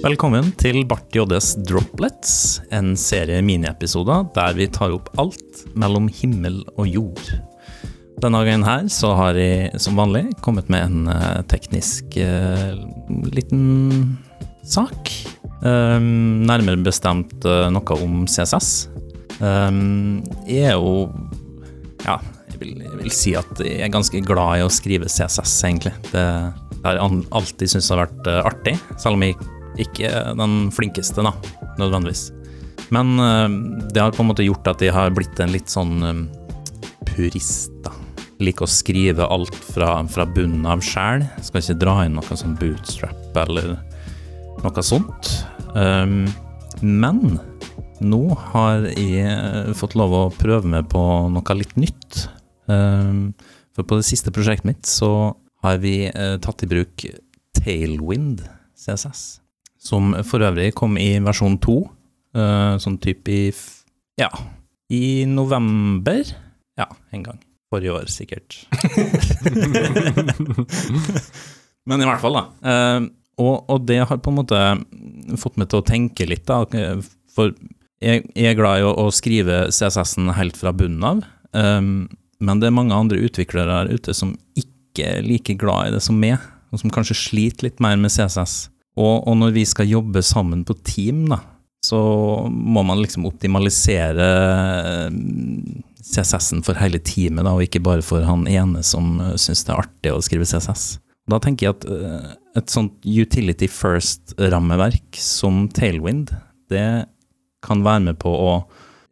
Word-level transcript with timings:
Velkommen 0.00 0.46
til 0.56 0.78
Bart 0.88 1.12
JDs 1.12 1.58
Droplets, 1.68 2.30
en 2.72 2.94
serie 2.96 3.42
miniepisoder 3.44 4.22
der 4.32 4.54
vi 4.56 4.64
tar 4.72 4.94
opp 4.94 5.10
alt 5.20 5.60
mellom 5.76 6.06
himmel 6.08 6.62
og 6.80 6.88
jord. 6.88 7.28
Denne 8.24 8.40
gangen 8.46 8.64
her 8.64 8.88
så 8.88 9.10
har 9.18 9.36
jeg 9.36 9.76
som 9.84 10.00
vanlig 10.00 10.22
kommet 10.40 10.72
med 10.72 10.86
en 10.86 11.12
eh, 11.12 11.42
teknisk 11.52 12.16
eh, 12.16 12.80
liten 13.36 14.16
sak. 14.64 15.12
Um, 15.60 16.48
nærmere 16.48 16.80
bestemt 16.80 17.44
uh, 17.44 17.68
noe 17.68 18.00
om 18.00 18.24
CSS. 18.24 18.88
Um, 19.36 20.22
jeg 20.48 20.72
er 20.72 20.80
jo 20.80 21.10
Ja, 22.06 22.16
jeg 22.48 22.64
vil, 22.64 22.74
jeg 22.88 22.96
vil 23.04 23.12
si 23.12 23.36
at 23.36 23.52
jeg 23.60 23.84
er 23.84 23.92
ganske 23.92 24.24
glad 24.24 24.62
i 24.62 24.64
å 24.64 24.72
skrive 24.72 25.12
CSS, 25.12 25.60
egentlig. 25.68 25.92
Det, 26.08 26.24
det 26.80 26.84
har 26.88 26.96
jeg 26.96 27.24
alltid 27.36 27.68
syntes 27.68 27.92
har 27.92 28.06
vært 28.06 28.28
eh, 28.32 28.44
artig, 28.48 28.78
selv 28.96 29.18
om 29.18 29.28
jeg 29.28 29.36
ikke 29.82 30.10
den 30.38 30.68
flinkeste, 30.74 31.24
da, 31.26 31.34
nødvendigvis. 31.80 32.28
Men 32.94 33.18
eh, 33.22 33.48
det 33.94 34.02
har 34.02 34.14
på 34.14 34.24
en 34.24 34.30
måte 34.32 34.46
gjort 34.46 34.68
at 34.72 34.82
jeg 34.82 34.94
har 34.94 35.12
blitt 35.14 35.40
en 35.42 35.54
litt 35.54 35.70
sånn 35.70 35.96
eh, 36.06 36.22
purist, 37.08 37.74
da. 37.86 37.94
Liker 38.40 38.64
å 38.64 38.72
skrive 38.72 39.26
alt 39.28 39.56
fra, 39.74 39.98
fra 40.08 40.24
bunnen 40.24 40.64
av 40.68 40.80
sjæl. 40.84 41.26
Skal 41.44 41.60
ikke 41.60 41.80
dra 41.82 41.98
inn 42.06 42.16
noe 42.16 42.38
sånn 42.40 42.56
bootstrap 42.56 43.36
eller 43.36 43.74
noe 44.64 44.84
sånt. 44.84 45.32
Um, 45.76 46.24
men 46.80 47.36
nå 48.00 48.22
har 48.54 48.86
jeg 48.94 49.74
fått 49.76 49.96
lov 50.00 50.16
å 50.16 50.22
prøve 50.32 50.72
meg 50.72 50.88
på 50.88 51.02
noe 51.28 51.58
litt 51.58 51.76
nytt. 51.76 52.22
Um, 52.64 53.34
for 53.76 53.84
på 53.84 54.00
det 54.00 54.08
siste 54.08 54.32
prosjektet 54.32 54.70
mitt 54.70 54.88
så 54.88 55.34
har 55.60 55.84
vi 55.84 56.08
uh, 56.08 56.40
tatt 56.40 56.64
i 56.64 56.70
bruk 56.70 57.04
Tailwind 57.60 58.40
CSS. 58.72 59.40
Som 59.80 60.12
for 60.28 60.44
øvrig 60.44 60.74
kom 60.76 60.98
i 61.00 61.14
versjon 61.24 61.56
2, 61.62 61.76
eh, 62.36 62.74
sånn 62.82 62.98
type 63.00 63.32
i 63.32 63.52
Ja, 64.20 64.28
i 64.92 65.24
november. 65.24 66.20
Ja, 66.76 66.90
en 67.14 67.22
gang. 67.24 67.38
Forrige 67.70 67.94
år, 67.94 68.06
sikkert. 68.10 68.66
Men 71.88 72.02
i 72.02 72.08
hvert 72.08 72.20
fall, 72.20 72.36
da. 72.36 72.44
Eh, 72.60 73.00
og, 73.40 73.64
og 73.70 73.86
det 73.88 74.02
har 74.04 74.20
på 74.20 74.30
en 74.32 74.40
måte 74.42 74.60
fått 75.40 75.56
meg 75.60 75.70
til 75.70 75.80
å 75.80 75.86
tenke 75.86 76.26
litt, 76.28 76.50
da. 76.50 76.64
For 77.32 77.54
jeg, 78.02 78.24
jeg 78.34 78.50
er 78.50 78.58
glad 78.58 78.80
i 78.80 78.86
å, 78.86 78.92
å 79.06 79.14
skrive 79.14 79.68
CSS-en 79.72 80.32
helt 80.36 80.56
fra 80.60 80.72
bunnen 80.76 81.04
av. 81.06 81.22
Um, 81.56 82.08
men 82.40 82.60
det 82.60 82.70
er 82.70 82.76
mange 82.76 82.96
andre 82.96 83.20
utviklere 83.20 83.80
her 83.80 83.92
ute 83.92 84.14
som 84.16 84.34
ikke 84.58 85.06
er 85.06 85.24
like 85.24 85.54
glad 85.60 85.88
i 85.88 85.94
det 85.96 86.02
som 86.04 86.18
meg, 86.20 86.38
og 86.70 86.82
som 86.82 86.92
kanskje 86.92 87.18
sliter 87.18 87.68
litt 87.68 87.80
mer 87.82 87.96
med 88.00 88.12
CSS. 88.12 88.68
Og, 88.98 89.26
og 89.28 89.36
når 89.38 89.54
vi 89.54 89.64
skal 89.68 89.90
jobbe 89.90 90.22
sammen 90.26 90.64
på 90.66 90.74
team, 90.86 91.26
da, 91.30 91.38
så 91.84 92.00
må 92.50 92.82
man 92.84 93.00
liksom 93.00 93.28
optimalisere 93.28 94.26
mm, 95.14 95.84
CSS-en 96.00 96.64
for 96.66 96.78
hele 96.80 97.00
teamet, 97.04 97.44
da, 97.46 97.54
og 97.54 97.64
ikke 97.64 97.82
bare 97.84 98.04
for 98.04 98.26
han 98.26 98.48
ene 98.50 98.82
som 98.86 99.14
uh, 99.22 99.36
syns 99.40 99.64
det 99.66 99.74
er 99.74 99.84
artig 99.84 100.12
å 100.12 100.20
skrive 100.24 100.48
CSS. 100.48 100.98
Da 101.30 101.38
tenker 101.42 101.68
jeg 101.68 101.76
at 101.76 101.84
eh, 101.94 102.30
et 102.58 102.72
sånt 102.72 103.04
utility 103.06 103.68
first-rammeverk 103.70 105.18
som 105.22 105.68
Tailwind, 105.70 106.32
det 106.72 107.06
kan 107.62 107.84
være 107.86 108.08
med 108.08 108.18
på 108.18 108.32
å 108.34 108.54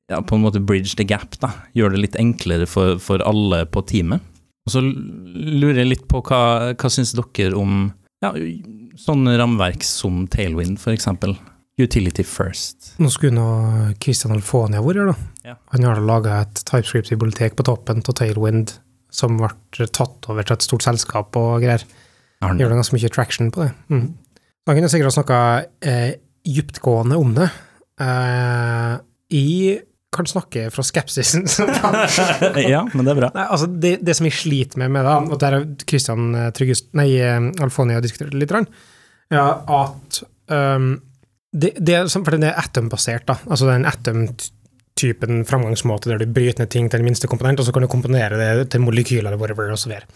ja, 0.08 0.18
på 0.24 0.34
en 0.34 0.42
måte 0.42 0.62
bridge 0.64 0.96
the 0.98 1.06
gap, 1.06 1.36
da. 1.38 1.52
Gjøre 1.76 1.94
det 1.94 2.02
litt 2.06 2.18
enklere 2.18 2.66
for, 2.66 2.96
for 3.02 3.22
alle 3.28 3.60
på 3.70 3.84
teamet. 3.86 4.24
Og 4.66 4.72
så 4.72 4.82
lurer 4.82 5.82
jeg 5.82 5.90
litt 5.92 6.06
på 6.10 6.22
hva, 6.24 6.72
hva 6.74 6.90
syns 6.92 7.14
dere 7.16 7.54
om 7.56 7.90
ja, 8.24 8.32
sånne 8.98 9.36
rammeverk 9.38 9.84
som 9.86 10.26
Tailwind, 10.30 10.80
for 10.82 10.94
eksempel? 10.94 11.36
Utility 11.78 12.24
first. 12.26 12.94
Nå 12.98 13.10
skulle 13.14 13.36
nå 13.36 13.48
Christian 14.02 14.34
Alfonia 14.34 14.82
vært 14.82 14.98
her, 14.98 15.12
da. 15.12 15.30
Ja. 15.52 15.56
Han 15.74 15.86
har 15.86 16.02
laga 16.02 16.40
et 16.42 16.62
TypeScript-bibliotek 16.66 17.54
på 17.58 17.66
toppen 17.68 18.02
av 18.02 18.16
Tailwind 18.18 18.74
som 19.14 19.38
ble 19.38 19.86
tatt 19.94 20.26
over 20.28 20.44
til 20.44 20.58
et 20.58 20.66
stort 20.66 20.84
selskap 20.84 21.38
og 21.38 21.62
greier. 21.62 21.84
Arne. 22.42 22.60
Gjør 22.60 22.74
det 22.74 22.80
ganske 22.80 22.96
mye 22.98 23.12
traction 23.14 23.52
på 23.54 23.64
det. 23.64 23.70
Mm. 23.90 24.08
Han 24.68 24.76
kunne 24.76 24.90
sikkert 24.92 25.10
ha 25.10 25.14
snakka 25.16 25.38
eh, 25.90 26.10
dyptgående 26.46 27.18
om 27.18 27.32
det. 27.38 27.48
Eh, 28.02 28.94
jeg 29.32 29.78
kan 30.16 30.26
snakke 30.26 30.70
fra 30.72 30.82
skepsisen. 30.86 31.44
ja, 32.64 32.82
men 32.94 33.04
det 33.04 33.12
er 33.12 33.18
bra. 33.18 33.32
Nei, 33.34 33.44
altså 33.44 33.68
det, 33.68 33.98
det 34.06 34.14
som 34.16 34.28
jeg 34.28 34.38
sliter 34.38 34.80
med 34.80 34.94
med 34.94 35.04
det, 35.04 35.16
og 35.28 35.40
der 35.42 35.56
har 35.58 35.66
Christian 35.84 36.30
eh, 36.34 36.48
Tryggest, 36.56 36.88
nei, 36.96 37.10
Alfoni 37.60 37.96
har 37.96 38.04
diskutert 38.04 38.36
litt, 38.36 38.54
ja, 39.28 39.44
at 39.60 40.22
um, 40.48 40.94
det, 41.52 41.74
det, 41.76 41.94
er 41.94 42.08
for 42.12 42.36
det 42.36 42.48
er 42.48 42.60
Atom-basert, 42.60 43.26
da. 43.28 43.36
Altså 43.48 43.68
det 43.68 43.74
er 43.74 43.82
en 43.82 43.90
Atom-typen 43.90 45.42
framgangsmåte 45.48 46.12
der 46.12 46.22
du 46.22 46.32
bryter 46.32 46.64
ned 46.64 46.72
ting 46.72 46.88
til 46.88 47.02
den 47.02 47.08
minste 47.08 47.30
komponent, 47.30 47.60
og 47.60 47.68
så 47.68 47.74
kan 47.74 47.84
du 47.84 47.90
komponere 47.92 48.40
det 48.40 48.70
til 48.72 48.84
molekyler 48.84 49.28
eller 49.28 49.40
whatever, 49.40 49.70
og 49.72 49.80
så 49.80 49.92
videre. 49.92 50.08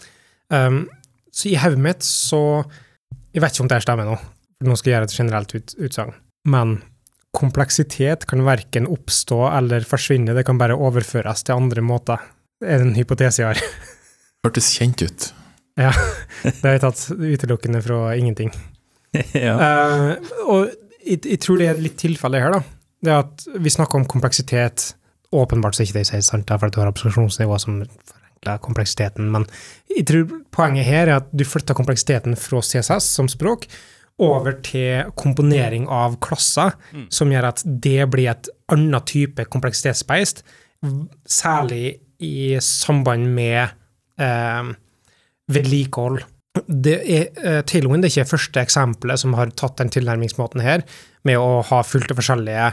Um, 0.49 0.87
så 1.33 1.49
i 1.49 1.57
hodet 1.57 1.81
mitt 1.81 2.03
så 2.05 2.63
Jeg 3.33 3.41
vet 3.41 3.55
ikke 3.55 3.63
om 3.63 3.69
det 3.71 3.79
stemmer 3.81 4.05
nå, 4.05 4.17
nå 4.67 4.75
skal 4.77 4.91
jeg 4.91 4.97
gjøre 4.97 5.07
et 5.09 5.15
generelt 5.17 5.53
ut, 5.55 5.71
utsagn, 5.87 6.11
men 6.45 6.75
kompleksitet 7.33 8.27
kan 8.29 8.43
verken 8.45 8.87
oppstå 8.89 9.39
eller 9.49 9.85
forsvinne, 9.87 10.35
det 10.37 10.45
kan 10.47 10.59
bare 10.61 10.77
overføres 10.77 11.43
til 11.43 11.57
andre 11.57 11.83
måter. 11.85 12.21
Det 12.61 12.69
er 12.69 12.85
en 12.85 12.95
hypotese 12.95 13.41
jeg 13.41 13.53
har. 13.53 13.63
Hørtes 14.45 14.69
kjent 14.77 15.01
ut. 15.01 15.29
Ja. 15.79 15.91
Det 16.43 16.61
har 16.61 16.75
jeg 16.75 16.83
tatt 16.83 17.03
utelukkende 17.17 17.81
fra 17.83 18.13
ingenting. 18.19 18.53
ja. 19.45 19.53
uh, 19.57 20.33
og 20.45 20.67
jeg, 21.03 21.23
jeg 21.25 21.39
tror 21.41 21.59
det 21.59 21.69
er 21.71 21.81
litt 21.81 21.97
tilfelle 22.01 22.41
her, 22.41 22.57
da. 22.57 22.61
Det 23.03 23.11
er 23.11 23.23
at 23.25 23.47
vi 23.59 23.71
snakker 23.73 23.99
om 23.99 24.07
kompleksitet. 24.09 24.93
Åpenbart 25.33 25.75
så 25.75 25.83
er 25.83 25.89
ikke 25.89 25.99
det 25.99 26.13
helt 26.13 26.29
sant, 26.29 26.53
for 26.53 26.69
at 26.69 26.75
du 26.75 26.79
har 26.83 26.91
abstraksjonsnivå 26.91 27.57
som 27.59 27.81
forenkler 28.43 28.61
kompleksiteten, 28.63 29.31
men 29.31 29.45
jeg 29.89 30.05
tror 30.09 30.39
poenget 30.51 30.85
her 30.85 31.07
er 31.07 31.15
at 31.21 31.29
du 31.31 31.45
flytter 31.45 31.73
kompleksiteten 31.73 32.35
fra 32.35 32.61
CSS 32.61 33.09
som 33.15 33.27
språk 33.31 33.67
over 34.19 34.59
til 34.61 35.09
komponering 35.17 35.87
av 35.89 36.19
klasser, 36.19 36.73
Mm. 36.93 37.07
som 37.09 37.29
gjør 37.31 37.47
at 37.47 37.63
det 37.65 38.09
blir 38.11 38.29
et 38.29 38.49
annet 38.69 39.05
type 39.05 39.45
kompleksitetsbeist, 39.45 40.43
særlig 41.25 41.99
i 42.19 42.57
samband 42.59 43.27
med 43.33 43.69
eh, 44.19 44.73
vedlikehold. 45.49 46.23
Det 46.67 46.99
er, 47.09 47.27
eh, 47.43 47.61
Tailwind 47.65 48.05
er 48.05 48.11
ikke 48.11 48.29
første 48.29 48.61
eksempelet 48.61 49.19
som 49.19 49.33
har 49.33 49.49
tatt 49.57 49.77
den 49.77 49.89
tilnærmingsmåten 49.89 50.61
her, 50.61 50.83
med 51.25 51.37
å 51.37 51.63
ha 51.65 51.81
fullt 51.81 52.11
av 52.11 52.19
forskjellige 52.19 52.67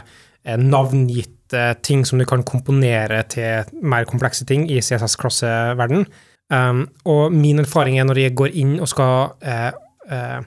eh, 0.45 0.57
navngitte 0.57 1.81
ting 1.83 2.05
som 2.05 2.19
du 2.19 2.25
kan 2.25 2.43
komponere 2.43 3.23
til 3.27 3.65
mer 3.81 4.05
komplekse 4.05 4.45
ting 4.45 4.69
i 4.69 4.79
CSS-klasseverden. 4.79 6.05
Um, 6.51 6.89
og 7.07 7.31
min 7.31 7.59
erfaring 7.63 7.97
er 7.99 8.03
når 8.09 8.17
jeg 8.25 8.35
går 8.35 8.55
inn 8.59 8.73
og 8.83 8.89
skal 8.91 9.33
eh, 9.41 9.71
eh, 10.11 10.41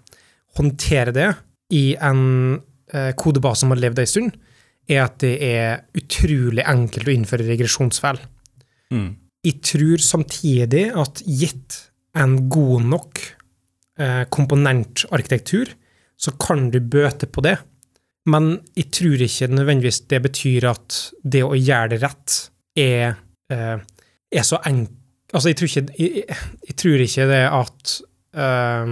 håndtere 0.58 1.14
det 1.14 1.30
i 1.74 1.84
en 1.96 2.22
eh, 2.92 3.12
kodebase 3.18 3.64
som 3.64 3.74
har 3.74 3.82
levd 3.82 4.02
ei 4.02 4.10
stund, 4.10 4.34
er 4.90 5.04
at 5.06 5.18
det 5.22 5.34
er 5.42 5.84
utrolig 5.96 6.64
enkelt 6.68 7.08
å 7.08 7.14
innføre 7.14 7.46
regresjonsfeil. 7.48 8.20
Mm. 8.92 9.08
Jeg 9.44 9.60
tror 9.64 10.02
samtidig 10.04 10.86
at 11.00 11.22
gitt 11.24 11.78
en 12.16 12.36
god 12.52 12.84
nok 12.92 13.22
eh, 14.00 14.24
komponentarkitektur, 14.32 15.72
så 16.16 16.34
kan 16.40 16.68
du 16.72 16.78
bøte 16.80 17.26
på 17.26 17.42
det. 17.44 17.56
Men 18.30 18.54
jeg 18.76 18.88
tror 18.94 19.24
ikke 19.24 19.50
nødvendigvis 19.52 20.04
det 20.08 20.20
betyr 20.24 20.68
at 20.70 21.00
det 21.20 21.42
å 21.44 21.56
gjøre 21.58 21.92
det 21.92 22.00
rett 22.04 22.36
er, 22.80 23.18
eh, 23.52 23.78
er 24.32 24.46
så 24.46 24.60
enkelt 24.64 25.00
Altså, 25.34 25.50
jeg 25.50 25.56
tror 25.58 25.66
ikke, 25.66 25.94
jeg, 25.98 26.24
jeg 26.68 26.74
tror 26.78 27.00
ikke 27.02 27.24
det 27.26 27.40
at 27.42 27.92
eh, 28.38 28.90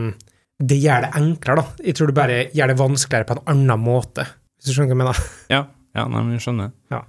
det 0.63 0.79
gjør 0.83 1.07
det 1.07 1.11
enklere, 1.19 1.63
da. 1.63 1.85
Jeg 1.89 1.97
tror 1.99 2.11
det 2.13 2.15
bare 2.19 2.37
gjør 2.55 2.71
det 2.73 2.79
vanskeligere 2.79 3.29
på 3.29 3.37
en 3.39 3.43
annen 3.55 3.81
måte, 3.83 4.27
hvis 4.59 4.69
du 4.69 4.73
skjønner 4.77 4.93
hva 4.93 4.95
jeg 4.95 5.01
mener. 5.03 5.23
Ja, 5.51 5.63
ja 5.99 6.05
nei, 6.09 6.23
men 6.23 6.37
jeg 6.37 6.45
skjønner. 6.47 6.71
Ja. 6.95 7.03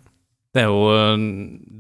Det 0.54 0.62
er 0.62 0.70
jo 0.70 0.82
øh, 0.94 1.22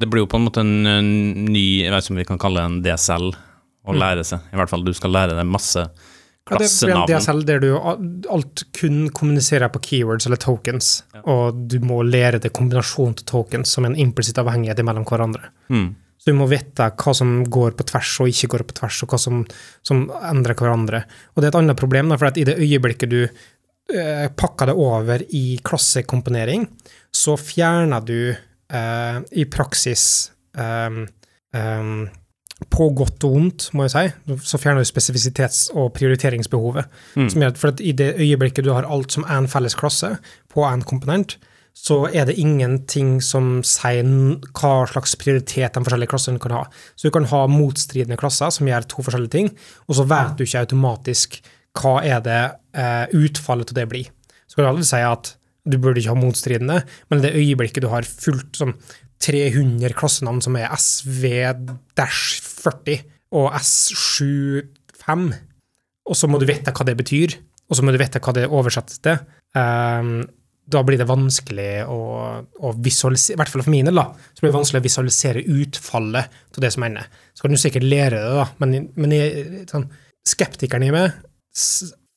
Det 0.02 0.08
blir 0.10 0.24
jo 0.24 0.30
på 0.31 0.40
en 0.40 0.46
måte 0.48 0.62
en, 0.64 0.72
en 0.90 1.10
ny 1.54 1.84
Jeg 1.84 1.92
vet 1.94 2.06
ikke 2.08 2.14
om 2.16 2.18
vi 2.18 2.24
kan 2.25 2.40
kalle 2.42 2.62
det 2.64 2.70
en 2.72 2.80
DSL 2.88 3.28
å 3.34 3.94
Mm. 3.94 4.00
lære 4.00 4.24
seg. 4.25 4.40
I 4.54 4.56
hvert 4.58 4.72
fall 4.72 4.84
du 4.88 4.94
skal 4.96 5.12
lære 5.12 5.36
deg 5.36 5.46
masse 5.46 5.81
klassenavn. 6.48 6.48
Ja, 6.48 6.58
det 6.64 7.10
blir 7.12 7.16
en. 7.18 7.22
DSL 7.22 7.42
der 7.50 7.60
du 7.60 7.68
alt 8.31 8.64
kun 8.80 9.10
kommuniserer 9.14 9.70
på 9.74 9.81
keywords 9.84 10.25
eller 10.25 10.40
tokens, 10.40 11.04
Ja. 11.14 11.22
og 11.28 11.68
du 11.68 11.78
må 11.84 12.00
lære 12.02 12.40
deg 12.40 12.54
kombinasjon 12.56 13.14
til 13.20 13.25
tokens 13.30 13.70
som 13.75 13.86
en 13.86 13.96
implisitt 14.00 14.40
avhengighet 14.40 14.80
mellom 14.88 15.04
hverandre. 15.06 15.52
Mm. 15.70 15.96
Så 16.24 16.31
du 16.31 16.38
må 16.40 16.46
vite 16.48 16.86
hva 16.88 17.12
som 17.12 17.42
går 17.52 17.74
på 17.75 17.84
tvers 17.90 18.14
og 18.24 18.30
ikke 18.31 18.48
går 18.54 18.62
på 18.70 18.78
tvers, 18.78 19.02
og 19.04 19.12
hva 19.12 19.18
som, 19.20 19.42
som 19.84 20.06
endrer 20.24 20.56
hverandre. 20.56 21.02
Og 21.34 21.42
det 21.42 21.50
er 21.50 21.52
et 21.52 21.58
annet 21.60 21.81
problem, 21.81 22.14
for 22.16 22.40
i 22.40 22.46
det 22.48 22.56
øyeblikket 22.64 23.12
du 23.12 23.20
eh, 23.25 24.30
pakker 24.31 24.72
det 24.72 24.78
over 24.80 25.25
i 25.36 25.60
klassekomponering, 25.68 26.64
så 27.12 27.36
fjerner 27.36 28.08
du 28.08 28.18
eh, 28.31 29.20
i 29.36 29.44
praksis 29.52 30.06
eh, 30.56 31.04
eh, 31.60 31.94
på 32.72 32.90
godt 32.96 33.28
og 33.28 33.36
vondt, 33.36 33.68
må 33.75 33.90
jeg 33.90 33.94
si, 33.98 34.38
så 34.48 34.64
fjerner 34.64 34.80
du 34.80 34.88
spesifisitets- 34.88 35.66
og 35.75 35.92
prioriteringsbehovet. 35.98 36.88
Mm. 37.20 37.52
For 37.60 37.84
I 37.84 37.92
det 38.00 38.14
øyeblikket 38.16 38.64
du 38.64 38.72
har 38.72 38.88
alt 38.88 39.12
som 39.12 39.28
en 39.28 39.52
felles 39.52 39.75
klasse 39.75 40.16
på 40.56 40.64
en 40.64 40.88
komponent, 40.88 41.36
så 41.74 42.04
er 42.14 42.28
det 42.30 42.38
ingenting 42.40 43.18
som 43.25 43.64
sier 43.66 44.06
hva 44.06 44.86
slags 44.88 45.18
prioritet 45.20 45.74
de 45.74 45.84
forskjellige 45.84 46.12
klassene 46.14 46.42
kan 46.42 46.54
ha. 46.56 46.64
Så 46.96 47.10
du 47.10 47.14
kan 47.16 47.25
ha 47.31 47.42
motstridende 47.50 48.20
klasser 48.22 48.54
som 48.54 48.70
gjør 48.70 48.86
to 48.88 49.04
forskjellige 49.04 49.34
ting, 49.34 49.50
og 49.90 49.98
så 49.98 50.06
vet 50.08 50.38
du 50.38 50.46
ikke 50.46 50.64
automatisk 50.64 51.42
hva 51.81 51.96
er 52.06 52.20
det 52.24 52.44
eh, 52.78 53.06
utfallet 53.18 53.74
av 53.74 53.80
det 53.80 53.88
blir. 53.90 54.12
Så 54.46 54.56
kan 54.56 54.64
du 54.68 54.72
aldri 54.75 54.86
si 54.88 55.02
at 55.02 55.34
du 55.64 55.78
burde 55.80 56.00
ikke 56.02 56.14
ha 56.14 56.20
motstridende, 56.20 56.84
men 57.10 57.20
i 57.20 57.24
det 57.25 57.38
øyeblikket 57.40 57.84
du 57.86 57.90
har 57.92 58.04
fullt 58.06 58.58
sånn 58.60 58.75
300 59.24 59.96
klassenavn 59.98 60.42
som 60.44 60.56
er 60.60 60.68
SV-40 60.75 62.98
og 63.34 63.48
S75, 63.58 65.34
og 66.04 66.16
så 66.20 66.25
må 66.30 66.36
du 66.40 66.46
vite 66.50 66.74
hva 66.75 66.84
det 66.86 67.00
betyr, 67.00 67.30
og 67.72 67.75
så 67.80 67.84
må 67.86 67.90
du 67.96 68.02
vite 68.02 68.22
hva 68.22 68.31
det 68.36 68.52
oversettes 68.52 68.98
til. 69.04 69.18
Ehm, 69.58 70.20
da 70.65 70.83
blir 70.86 71.00
det 71.00 71.07
vanskelig 71.10 71.83
å, 71.92 71.98
å 72.63 72.71
visualisere, 72.80 73.36
i 73.36 73.39
hvert 73.42 73.51
fall 73.51 73.65
for 73.65 73.74
mine, 73.74 73.92
da, 73.92 74.06
så 74.31 74.44
blir 74.44 74.54
det 74.54 74.57
vanskelig 74.57 74.81
å 74.81 74.86
visualisere 74.86 75.44
utfallet 75.60 76.38
av 76.56 76.63
det 76.63 76.71
som 76.75 76.86
ender. 76.88 77.10
Så 77.36 77.45
kan 77.45 77.56
du 77.56 77.60
sikkert 77.60 77.88
lære 77.88 78.21
det, 78.21 78.31
da, 78.39 78.48
men, 78.63 78.88
men 78.95 79.15
jeg, 79.15 79.65
sånn, 79.71 79.89
skeptikeren 80.27 80.88
i 80.88 80.94
meg 80.95 81.18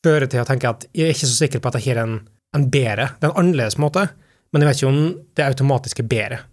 fører 0.06 0.30
til 0.30 0.44
å 0.44 0.48
tenke 0.48 0.70
at 0.70 0.86
jeg 0.94 1.08
er 1.08 1.16
ikke 1.16 1.26
så 1.26 1.40
sikker 1.40 1.62
på 1.62 1.72
at 1.72 1.80
dette 1.80 1.90
er 1.96 2.04
en, 2.04 2.20
en 2.54 2.68
bedre, 2.70 3.10
det 3.18 3.26
er 3.26 3.32
en 3.32 3.40
annerledes 3.42 3.80
måte, 3.82 4.06
men 4.54 4.62
jeg 4.62 4.70
vet 4.70 4.82
ikke 4.82 4.92
om 4.92 5.00
det 5.36 5.48
automatisk 5.48 6.04
er 6.04 6.12
bedre. 6.12 6.44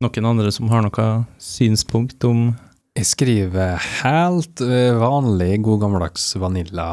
Noen 0.00 0.24
andre 0.30 0.48
som 0.48 0.70
har 0.72 0.80
noe 0.80 1.06
synspunkt 1.44 2.24
om 2.24 2.54
Jeg 2.96 3.04
skriver 3.06 3.76
helt 4.00 4.62
eh, 4.64 4.96
vanlig, 4.96 5.60
god 5.62 5.82
gammeldags 5.84 6.24
vanilla 6.40 6.86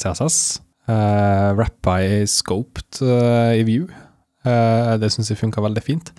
CSS. 0.00 0.38
Uh, 0.84 1.56
rappa 1.56 1.96
i 2.04 2.24
scoped 2.28 3.00
uh, 3.00 3.56
i 3.56 3.62
view. 3.64 3.88
Uh, 4.44 4.96
det 5.00 5.08
syns 5.14 5.30
jeg 5.32 5.40
funka 5.40 5.62
veldig 5.64 5.82
fint. 5.84 6.10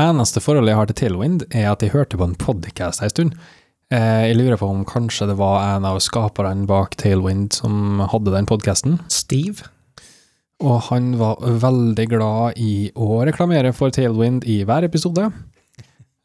Eneste 0.00 0.42
forholdet 0.44 0.74
jeg 0.74 0.80
har 0.80 0.90
til 0.90 0.98
Tailwind, 1.00 1.46
er 1.48 1.70
at 1.70 1.84
jeg 1.84 1.94
hørte 1.94 2.18
på 2.20 2.26
en 2.26 2.36
podcast 2.36 3.00
en 3.00 3.12
stund. 3.12 3.38
Jeg 3.86 4.34
lurer 4.34 4.58
på 4.58 4.66
om 4.66 4.82
kanskje 4.84 5.28
det 5.30 5.36
var 5.38 5.60
en 5.62 5.84
av 5.86 6.00
skaperne 6.02 6.66
bak 6.66 6.98
Tailwind 6.98 7.54
som 7.54 8.02
hadde 8.02 8.34
den 8.34 8.48
podcasten. 8.50 8.98
Steve? 9.08 9.70
Og 10.58 10.88
han 10.90 11.14
var 11.20 11.38
veldig 11.38 12.08
glad 12.10 12.58
i 12.60 12.90
å 12.98 13.22
reklamere 13.24 13.70
for 13.78 13.94
Tailwind 13.94 14.44
i 14.44 14.64
hver 14.66 14.84
episode. 14.90 15.30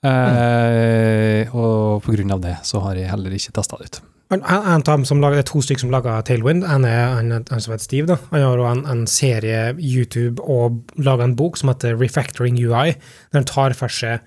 Mm. 0.02 1.54
og 1.54 2.02
på 2.02 2.16
grunn 2.16 2.34
av 2.34 2.42
det 2.42 2.56
så 2.66 2.82
har 2.82 2.98
jeg 2.98 3.12
heller 3.14 3.38
ikke 3.38 3.54
testa 3.54 3.78
det 3.78 3.92
ut. 3.92 4.02
En 4.32 4.44
av 4.48 4.84
dem 4.88 5.04
som 5.04 5.20
lager, 5.20 5.42
det 5.42 5.44
er 5.44 5.50
to 5.50 5.60
stykker 5.60 5.84
som 5.84 5.92
lager 5.92 6.22
Tailwind. 6.24 6.64
En 6.64 6.86
er 6.88 7.02
han, 7.18 7.34
han 7.50 7.64
som 7.64 7.74
heter 7.74 7.84
Steve. 7.84 8.08
da. 8.08 8.16
Han 8.32 8.46
har 8.46 8.62
en, 8.70 8.84
en 8.88 9.02
serie 9.10 9.74
YouTube 9.76 10.40
og 10.48 10.94
lager 10.96 11.26
en 11.26 11.36
bok 11.36 11.60
som 11.60 11.72
heter 11.74 11.98
Refactoring 12.00 12.56
UI. 12.56 12.94
Der 12.96 13.42
han 13.42 13.50
tar 13.50 13.76
for 13.76 13.92
seg 13.92 14.22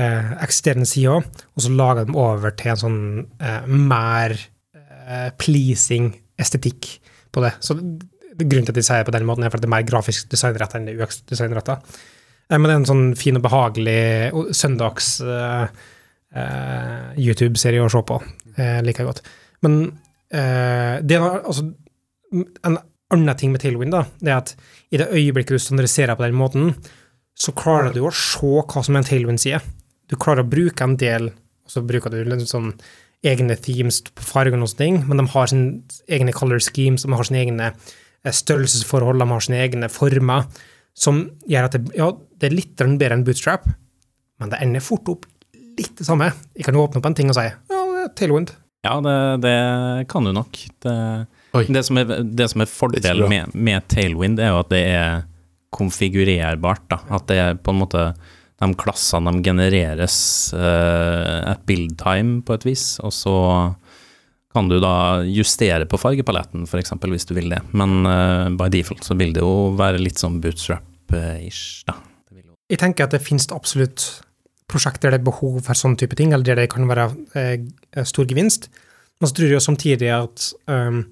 eh, 0.00 0.30
eksisterende 0.40 0.88
sider, 0.88 1.26
og 1.28 1.64
så 1.64 1.72
lager 1.76 2.08
de 2.08 2.16
over 2.16 2.54
til 2.56 2.72
en 2.72 2.80
sånn 2.84 3.02
eh, 3.36 3.68
mer 3.68 4.36
eh, 4.76 5.28
pleasing 5.40 6.14
estetikk 6.40 6.88
på 7.28 7.44
det. 7.44 7.52
Så 7.60 7.76
grunnen 7.76 8.64
til 8.64 8.72
at 8.72 8.80
de 8.80 8.86
sier 8.86 9.04
det 9.04 9.10
på 9.10 9.16
den 9.18 9.28
måten, 9.28 9.44
er 9.44 9.52
for 9.52 9.60
at 9.60 9.66
det 9.66 9.68
er 9.68 9.74
mer 9.76 9.84
grafisk 9.88 10.30
designretta 10.32 10.78
enn 10.78 10.88
det 10.88 10.96
er 10.96 11.04
UX-designretta. 11.04 11.76
Eh, 12.48 12.56
men 12.56 12.64
det 12.64 12.72
er 12.72 12.80
en 12.80 12.90
sånn 12.94 13.06
fin 13.18 13.36
og 13.36 13.44
behagelig 13.44 14.00
søndags 14.56 15.18
eh, 15.20 15.84
eh, 16.32 17.12
YouTube-serie 17.28 17.84
å 17.84 17.92
se 17.92 18.04
på. 18.08 18.20
Eh, 18.56 18.80
liker 18.86 19.08
godt. 19.08 19.22
Men 19.64 19.76
eh, 20.32 21.00
det 21.04 21.18
er 21.18 21.26
altså 21.40 21.66
En 22.30 22.78
annen 23.10 23.36
ting 23.38 23.50
med 23.50 23.62
Tailwind 23.62 23.90
da, 23.90 24.04
det 24.22 24.30
er 24.30 24.36
at 24.38 24.52
i 24.94 24.98
det 25.00 25.08
øyeblikket 25.10 25.56
du 25.56 25.62
standardiserer 25.62 26.14
på 26.14 26.22
den 26.22 26.36
måten, 26.38 26.68
så 27.34 27.50
klarer 27.58 27.90
du 27.90 28.04
å 28.06 28.12
se 28.14 28.46
hva 28.60 28.82
som 28.86 28.94
er 28.94 29.02
en 29.02 29.08
Tailwind-side. 29.08 29.58
Du 30.06 30.14
klarer 30.14 30.44
å 30.44 30.50
bruke 30.50 30.86
en 30.86 30.94
del, 31.00 31.26
og 31.66 31.72
så 31.72 31.82
bruker 31.82 32.14
du 32.14 32.20
litt 32.22 32.46
sånn 32.46 32.68
egne 33.26 33.56
themes 33.58 33.98
på 34.14 34.24
fargene 34.24 34.62
og 34.62 34.70
sånne 34.70 34.84
ting, 34.84 35.00
men 35.08 35.18
de 35.20 35.26
har 35.34 35.50
sine 35.50 35.98
egne 36.06 36.36
color 36.36 36.62
schemes, 36.62 37.02
de 37.02 37.18
har 37.18 37.26
sine 37.26 37.42
egne 37.42 37.72
eh, 37.72 38.34
størrelsesforhold, 38.34 39.18
de 39.18 39.28
har 39.34 39.44
sine 39.44 39.60
egne 39.66 39.90
former, 39.92 40.46
som 40.96 41.24
gjør 41.50 41.68
at 41.68 41.76
det, 41.76 41.82
ja, 41.98 42.10
det 42.14 42.48
er 42.48 42.56
litt 42.56 42.74
bedre 42.78 43.18
enn 43.18 43.26
bootstrap, 43.26 43.68
men 44.40 44.54
det 44.54 44.62
ender 44.64 44.84
fort 44.84 45.10
opp 45.12 45.28
litt 45.80 45.98
det 45.98 46.06
samme. 46.06 46.30
Jeg 46.56 46.66
kan 46.66 46.76
jo 46.76 46.86
åpne 46.86 47.02
opp 47.02 47.10
en 47.10 47.16
ting 47.16 47.30
og 47.32 47.36
si 47.38 47.46
ja, 47.50 47.56
det 47.68 48.06
er 48.06 48.12
Tailwind. 48.18 48.54
Ja, 48.86 48.96
det, 49.04 49.16
det 49.44 49.56
kan 50.08 50.24
du 50.24 50.32
nok. 50.32 50.56
Det, 50.82 50.96
det, 51.68 51.82
som, 51.84 51.98
er, 52.00 52.12
det 52.24 52.48
som 52.48 52.64
er 52.64 52.70
fordelen 52.70 53.28
med, 53.28 53.54
med 53.54 53.88
Tailwind, 53.92 54.40
er 54.40 54.54
jo 54.54 54.60
at 54.62 54.70
det 54.72 54.84
er 54.88 55.24
konfigurerbart. 55.74 56.86
Da. 56.88 57.00
At 57.18 57.28
det 57.28 57.40
er 57.42 57.58
på 57.60 57.74
en 57.74 57.82
måte 57.82 58.06
de 58.60 58.68
klassene 58.76 59.32
de 59.32 59.44
genereres 59.44 60.16
uh, 60.52 61.52
et 61.52 61.62
build 61.68 61.96
time 62.00 62.40
på 62.44 62.56
et 62.56 62.66
vis, 62.68 62.84
og 63.04 63.12
så 63.16 63.36
kan 64.50 64.66
du 64.68 64.80
da 64.82 65.22
justere 65.28 65.86
på 65.88 66.00
fargepaletten, 66.00 66.66
f.eks., 66.66 66.92
hvis 67.04 67.28
du 67.28 67.36
vil 67.36 67.52
det. 67.52 67.60
Men 67.72 68.00
uh, 68.04 68.48
by 68.58 68.68
default 68.72 69.06
så 69.06 69.16
vil 69.16 69.32
det 69.36 69.44
jo 69.44 69.70
være 69.78 70.00
litt 70.02 70.20
sånn 70.20 70.40
bootstrap-ish, 70.42 71.84
da. 71.88 71.96
Jeg 72.70 72.78
tenker 72.78 73.08
at 73.08 73.14
det 73.16 73.22
finnes 73.24 73.48
absolutt 73.50 74.04
prosjekt 74.70 75.02
der 75.02 75.14
det 75.14 75.20
er 75.20 75.28
behov 75.28 75.60
for 75.66 75.78
sånne 75.78 75.98
type 76.00 76.16
ting, 76.18 76.32
eller 76.32 76.46
der 76.46 76.62
det 76.62 76.70
kan 76.72 76.88
være 76.88 77.10
eh, 77.38 78.04
stor 78.06 78.28
gevinst. 78.30 78.70
Men 79.20 79.28
så 79.28 79.36
tror 79.36 79.52
jeg 79.52 79.64
samtidig 79.64 80.08
at 80.14 80.46
um, 80.70 81.02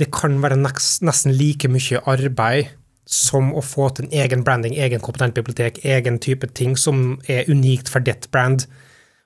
det 0.00 0.08
kan 0.14 0.38
være 0.42 0.56
neks, 0.58 1.02
nesten 1.04 1.34
like 1.36 1.68
mye 1.70 2.00
arbeid 2.08 2.72
som 3.04 3.50
å 3.52 3.60
få 3.60 3.90
til 3.92 4.06
en 4.06 4.14
egen 4.24 4.44
branding, 4.46 4.78
egen 4.80 5.02
kompetent 5.04 5.36
bibliotek, 5.36 5.82
egen 5.84 6.16
type 6.24 6.48
ting 6.56 6.72
som 6.80 7.18
er 7.28 7.50
unikt 7.52 7.90
for 7.92 8.04
ditt 8.04 8.30
brand. 8.32 8.64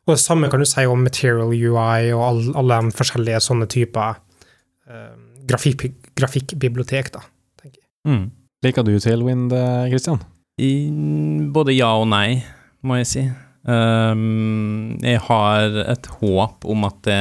Og 0.08 0.16
det 0.16 0.22
samme 0.22 0.50
kan 0.50 0.60
du 0.60 0.66
si 0.66 0.84
om 0.88 1.04
Material 1.04 1.52
UI 1.52 2.10
og 2.16 2.22
all, 2.26 2.42
alle 2.58 2.80
de 2.88 2.96
forskjellige 2.98 3.42
sånne 3.44 3.68
typer 3.70 4.18
eh, 4.90 5.14
grafikk, 5.48 5.86
grafikkbibliotek, 6.18 7.12
da. 7.14 7.22
tenker 7.60 7.78
jeg. 7.78 7.90
Mm. 8.08 8.24
Liker 8.66 8.86
du 8.88 8.96
Tailwind, 8.98 9.54
eh, 9.54 9.90
Christian? 9.92 10.24
I, 10.58 10.72
både 11.54 11.76
ja 11.76 11.92
og 12.00 12.08
nei, 12.10 12.40
må 12.82 12.98
jeg 12.98 13.12
si. 13.12 13.28
Um, 13.68 14.96
jeg 15.04 15.20
har 15.26 15.74
et 15.82 16.06
håp 16.22 16.64
om 16.64 16.86
at 16.88 17.02
det 17.04 17.18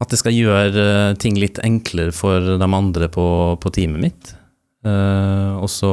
At 0.00 0.10
det 0.10 0.18
skal 0.18 0.34
gjøre 0.34 0.82
eh, 0.82 1.16
ting 1.20 1.36
litt 1.38 1.60
enklere 1.62 2.10
for 2.16 2.56
de 2.58 2.66
andre 2.66 3.06
på, 3.12 3.26
på 3.60 3.72
teamet 3.76 4.00
mitt. 4.00 4.30
Uh, 4.80 5.60
og 5.60 5.68
så 5.68 5.90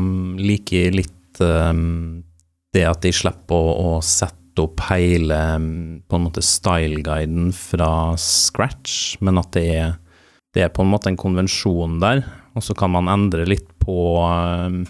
um, 0.00 0.32
liker 0.40 0.86
jeg 0.86 0.94
litt 0.96 1.42
um, 1.44 2.24
det 2.72 2.86
at 2.88 3.04
de 3.04 3.12
slipper 3.12 3.52
å, 3.52 3.98
å 3.98 4.00
sette 4.00 4.64
opp 4.64 4.80
hele 4.88 5.36
um, 5.60 5.68
på 6.08 6.16
en 6.16 6.24
måte 6.24 6.40
styleguiden 6.40 7.52
fra 7.52 8.16
scratch, 8.16 9.20
men 9.20 9.42
at 9.42 9.52
det 9.52 9.66
er, 9.76 9.92
det 10.56 10.64
er 10.64 10.72
på 10.72 10.86
en 10.86 10.94
måte 10.94 11.12
en 11.12 11.20
konvensjon 11.20 12.00
der, 12.00 12.24
og 12.56 12.64
så 12.64 12.72
kan 12.78 12.94
man 12.96 13.12
endre 13.12 13.44
litt 13.44 13.68
på 13.84 14.16
um, 14.24 14.86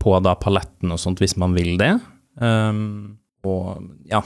på 0.00 0.16
da 0.24 0.36
paletten 0.36 0.92
og 0.92 1.00
sånt, 1.00 1.20
hvis 1.20 1.36
man 1.40 1.56
vil 1.56 1.76
det. 1.80 1.94
Um, 2.40 3.18
og 3.44 3.84
ja, 4.08 4.22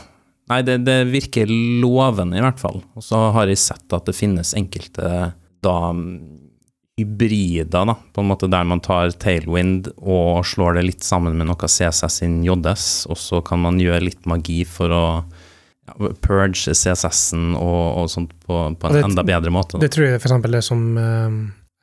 nei, 0.50 0.60
det, 0.66 0.80
det 0.86 1.00
virker 1.10 1.50
lovende 1.82 2.38
i 2.38 2.44
hvert 2.44 2.62
fall. 2.62 2.80
Og 2.94 3.02
så 3.04 3.28
har 3.34 3.50
jeg 3.50 3.60
sett 3.62 3.94
at 3.94 4.06
det 4.08 4.16
finnes 4.16 4.54
enkelte 4.58 5.32
da 5.64 5.76
hybrider, 6.94 7.64
da, 7.88 7.96
på 8.14 8.22
en 8.22 8.28
måte 8.30 8.46
der 8.50 8.66
man 8.68 8.82
tar 8.84 9.10
tailwind 9.18 9.88
og 9.98 10.44
slår 10.46 10.76
det 10.78 10.84
litt 10.86 11.06
sammen 11.06 11.34
med 11.38 11.48
noe 11.48 11.66
CSS 11.70 12.20
in 12.26 12.36
JS, 12.46 12.84
og 13.10 13.18
så 13.18 13.40
kan 13.46 13.64
man 13.64 13.80
gjøre 13.82 14.04
litt 14.06 14.28
magi 14.30 14.60
for 14.68 14.94
å 14.94 15.04
ja, 15.24 16.12
purge 16.22 16.70
CSS-en 16.76 17.56
og, 17.58 17.80
og 18.04 18.12
sånt 18.12 18.36
på, 18.46 18.60
på 18.78 18.90
en 18.90 18.94
det- 18.98 19.02
enda 19.08 19.24
bedre 19.26 19.50
måte. 19.54 19.74
Da. 19.76 19.82
Det 19.86 19.90
tror 19.96 20.06
jeg 20.06 20.20
eksempel 20.20 20.54
er 20.54 20.62
som 20.64 20.84
eh, 21.00 21.40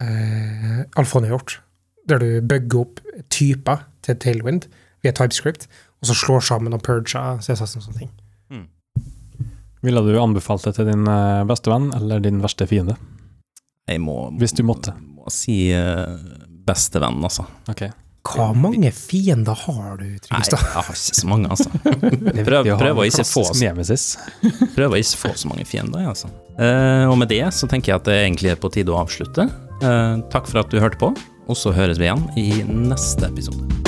eh, 0.08 0.80
Alfon 0.96 1.28
har 1.28 1.36
gjort, 1.36 1.58
der 2.08 2.24
du 2.24 2.30
bygger 2.48 2.86
opp 2.86 3.04
typer 3.30 3.84
til 4.06 4.16
Tailwind 4.24 4.70
via 5.04 5.12
TypeScript, 5.18 5.68
og 6.02 6.10
så 6.10 6.16
slår 6.18 6.44
sammen 6.46 6.74
og 6.78 6.84
purger 6.86 7.40
CSS 7.42 7.78
og 7.80 7.86
sånne 7.88 8.00
ting. 8.04 8.12
Ville 9.82 10.02
du 10.06 10.14
anbefalt 10.22 10.62
det 10.68 10.76
til 10.78 10.86
din 10.92 11.08
eh, 11.10 11.40
beste 11.50 11.72
venn 11.72 11.88
eller 11.98 12.22
din 12.22 12.38
verste 12.44 12.68
fiende? 12.70 12.94
Jeg 13.90 13.98
må, 14.04 14.30
Hvis 14.38 14.54
du 14.54 14.62
måtte. 14.64 14.94
må 15.18 15.26
si 15.34 15.72
uh, 15.74 16.14
bestevenn, 16.68 17.18
altså. 17.26 17.48
Okay. 17.70 17.90
Hva 18.22 18.52
mange 18.54 18.92
fiender 18.94 19.58
har 19.66 19.98
du, 19.98 20.06
Nei, 20.06 20.20
Trygstad? 20.22 20.62
jeg 20.62 20.76
har 20.78 20.94
ikke 20.94 21.18
så 21.24 21.32
mange, 21.32 21.50
altså. 21.50 21.70
Prøv- 22.52 22.70
prøv 22.78 23.02
å 23.02 23.08
ikke 23.10 23.26
få 23.26 23.48
prøv, 24.78 24.94
å 24.94 25.02
ikke 25.02 25.18
få 25.26 25.34
så 25.42 25.50
mange 25.50 25.66
fiender, 25.66 26.06
altså. 26.14 26.30
Eh, 26.62 27.10
og 27.10 27.18
med 27.18 27.34
det 27.34 27.42
så 27.58 27.66
tenker 27.66 27.96
jeg 27.96 28.04
at 28.04 28.10
det 28.12 28.20
egentlig 28.22 28.54
er 28.54 28.62
på 28.62 28.70
tide 28.78 28.94
å 28.94 29.02
avslutte. 29.02 29.50
Eh, 29.82 30.22
takk 30.30 30.46
for 30.46 30.62
at 30.62 30.70
du 30.70 30.78
hørte 30.78 31.02
på, 31.02 31.10
og 31.50 31.58
så 31.58 31.74
høres 31.74 31.98
vi 31.98 32.06
igjen 32.06 32.28
i 32.38 32.52
neste 32.70 33.34
episode. 33.34 33.81